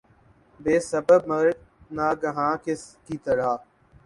[0.59, 1.57] بے سبب مرگ
[1.95, 3.49] ناگہاں کی طرح